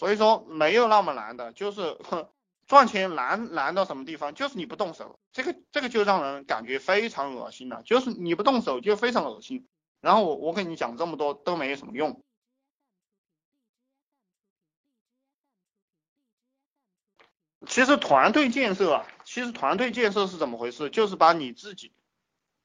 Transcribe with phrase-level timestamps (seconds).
[0.00, 1.94] 所以说没有那么难的，就是
[2.66, 9.68] 赚钱难难到什么地方，就是你不动手，这个这个就让人感觉非常恶心了，就是你不动手就非常恶心。
[10.00, 12.24] 然后我我跟你讲这么多都没有什么用。
[17.66, 20.88] 其实团队建设啊，其实团队建设是怎么回事？
[20.88, 21.92] 就是把你自己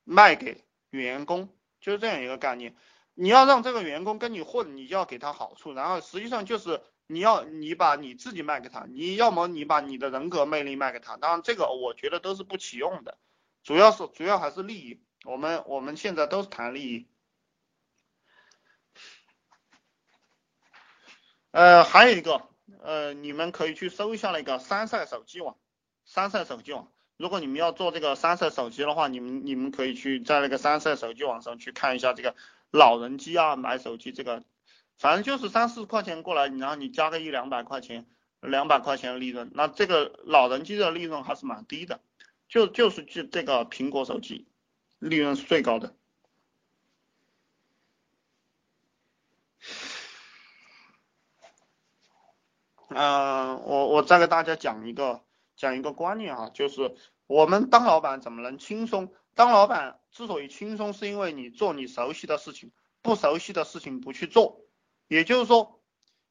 [0.06, 1.50] 卖给员工，
[1.82, 2.78] 就是这样一个概念。
[3.14, 11.18] 你要让这个员工跟你混，你就要给他好处，然后实际上就是你要你把你自己卖给他，你要么你把你的人格魅力卖给他。
[11.18, 13.18] 当然这个我觉得都是不起用的，
[13.64, 15.02] 主要是主要还是利益。
[15.24, 17.08] 我们我们现在都是谈利益。
[21.52, 22.42] 呃，还有一个。
[22.82, 25.56] 呃，你们可以去搜一下那个三赛手机网，
[26.04, 26.92] 三赛手机网。
[27.18, 32.36] 如果你们要做这个三赛手机的话，你们你们可以去在那个三赛手机网上去看一下这个
[32.72, 34.44] 老人机啊，买手机这个，
[34.98, 38.08] 反正就是三四十块钱过来，然后你加个一两百块钱，
[38.40, 42.00] 两百块钱的利润，那这个老人机的利润还是蛮低的，
[42.48, 44.48] 就就是就这个苹果手机，
[45.00, 45.96] 利润是最高的。
[52.88, 55.22] 嗯，我我再给大家讲一个
[55.58, 56.96] 讲一个观念啊，就是
[57.28, 59.12] 我们当老板怎么能轻松？
[59.34, 62.72] 当老板之所以轻松，是因为你做你熟悉的事情，
[63.02, 64.65] 不熟悉的事情不去做。
[65.08, 65.80] 也就是说，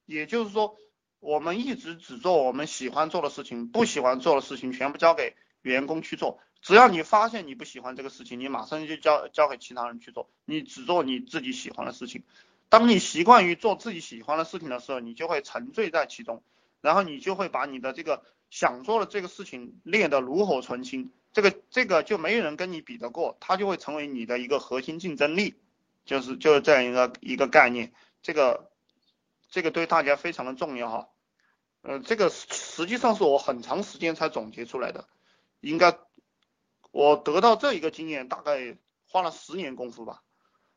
[0.06, 0.76] 也就是说，
[1.20, 6.40] 我们一直只做我们喜欢做的事情，不喜欢做的事情全部交给员工去做。
[6.60, 12.24] 只要你发现你不喜欢这个事情，你马上就交交给其他人去做，你只做你自己喜欢的事情。
[12.70, 16.42] 当你习惯于做自己喜欢的事情的时候，你就会沉醉在其中，
[16.80, 25.54] 然后你就会把你的这个想做的这个事情练得炉火纯青，这个这个就没有人跟你比得过，它就会成为你的一个核心竞争力，
[26.04, 27.92] 就是就是这样一个一个概念，
[28.24, 28.72] 这个
[29.50, 31.08] 这个对大家非常的重要哈，
[31.82, 35.06] 呃，这个实际上是我很长时间才总结出来的，
[35.60, 35.98] 应该
[36.90, 40.22] 我得到这一个经验大概花了十年功夫吧。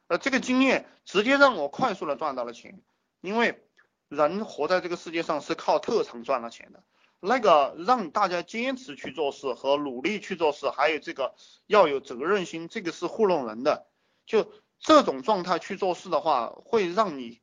[0.07, 2.81] 呃，这个经验直接让我快速的赚到了钱，
[3.21, 3.65] 因为
[4.09, 6.83] 人活在这个世界上是靠特长赚了钱的。
[7.19, 11.33] 那个让大家坚持去做事和努力去做事，还有这个
[11.65, 13.87] 要有责任心，这个是糊弄人的。
[14.25, 17.41] 就这种状态去做事的话，会让你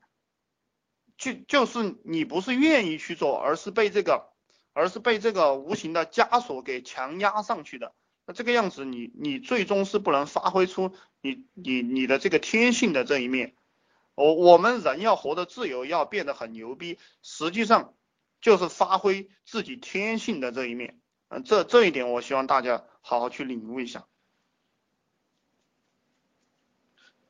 [1.16, 4.32] 就就是你不是愿意去做，而是被这个
[4.72, 7.94] 而是被这个无形的枷锁给强压上去的。
[8.26, 13.54] 那这个样子，你你最终是不能发挥出你你你的这个天性的这一面。
[14.14, 17.94] 我我们人要活得自由，要变得很牛逼，实际上
[18.40, 21.00] 就是发挥自己天性的这一面。
[21.28, 24.06] 嗯，这这一点我希望大家好好去领悟一下。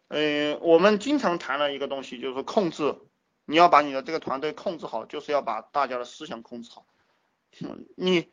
[0.08, 2.96] 嗯，我们经常谈了一个东西就是控制，
[3.44, 6.86] 你要把你的这个团队控制好，就是要把大家的思想控制好。
[7.96, 8.28] 你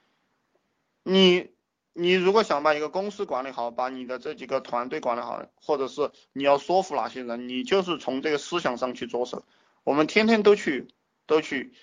[1.03, 1.51] 你。
[1.93, 9.43] 你如果想把一个公司管理好，把你的这几个团队管理好，或者是你要说服哪些人，你就是从这个思想上去着手。
[9.83, 10.87] 我们天天都去
[11.25, 11.73] 都去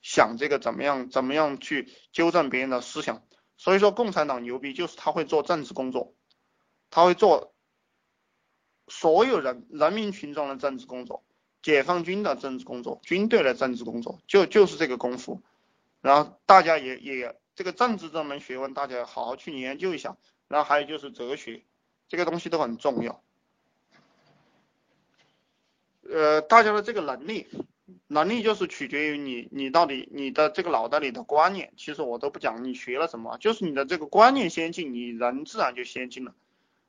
[0.00, 3.24] 想这个怎么样怎么样去纠正别人的思想。
[3.56, 6.14] 所以说共产党牛逼，就是他会做政治工作，
[6.90, 7.52] 他会做
[8.92, 11.22] 所有人人民群众的政治工作，
[11.62, 15.40] 解放军的政治工作，军队的政治工作，就就是这个功夫。
[16.02, 17.36] 然后大家也也。
[17.54, 20.16] 这个政治这门学问，大家好好去研究一下。
[20.48, 21.62] 然后还有就是哲学，
[22.08, 23.22] 这个东西都很重要。
[26.10, 27.46] 呃，大家的这个能力，
[28.06, 31.74] 能力就是取决于你，你到底你的这个脑袋里的观念。
[31.76, 36.34] 其实我都不讲你学了什么，就是你的这个观念先进，你人自然就先进了。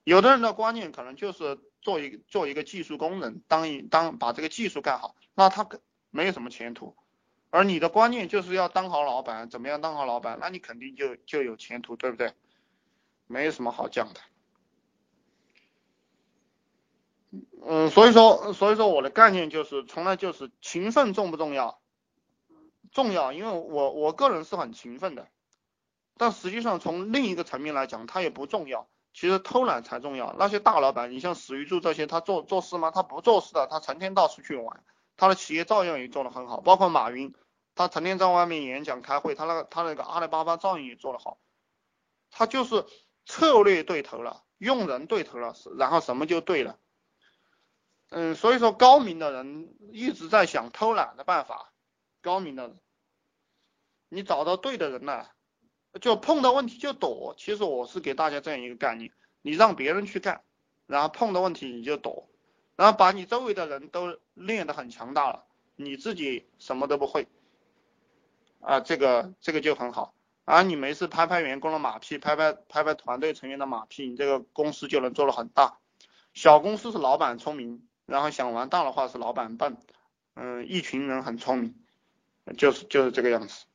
[0.06, 5.68] 有的人的观念可能就是做一做一个技术工人，当一当把这个技术干好，那他
[6.10, 6.96] 没有什么前途。
[7.52, 10.40] 而你的观念就是要当好老板，怎么样当好老板？
[10.42, 12.34] 那你肯定就就有前途，对不对？
[13.28, 14.20] 没有什么好讲的。
[17.66, 21.80] 嗯，所以说，所以说我的概念就是，从来就是勤奋重不重要？
[22.92, 25.28] 重要，因为我我个人是很勤奋的。
[26.18, 28.88] 但实际上从另一个层面来讲，它也不重要。
[29.14, 30.36] 其实偷懒才重要。
[30.38, 32.92] 那些大老板，你像史玉柱这些，他做做事吗？
[32.92, 34.84] 他不做事的，他成天到处去玩，
[35.16, 37.34] 他的企业照样也做得很好，包括马云。
[37.76, 41.40] 他成天在外面演讲开会，他那个他那个阿里巴巴照样也做得好，
[42.30, 42.86] 他就是
[43.26, 46.78] 策略对头了，用人对头了，然后什么就对了。
[48.10, 51.74] 嗯，所以说高明的人一直在想偷懒的办法，
[52.22, 52.80] 高明的人，
[54.10, 55.32] 你找到对的人了，
[56.02, 57.36] 就碰到问题就躲。
[57.38, 59.12] 其实我是给大家这样一个概念，
[59.42, 60.42] 你让别人去干，
[60.88, 62.30] 然后碰到问题你就躲，
[62.76, 65.46] 然后把你周围的人都练得很强大了，
[65.76, 67.28] 你自己什么都不会。
[68.60, 70.14] 啊，这个这个就很好。
[70.46, 75.80] 啊你没事拍拍员工的马屁，拍拍拍拍团队成员的马屁，你这个公司就能做得很大。
[76.34, 79.78] 小公司是老板聪明，然后想完大的话是老板笨，
[80.34, 81.76] 嗯，一群人很聪明，
[82.58, 83.66] 就是就是这个样子。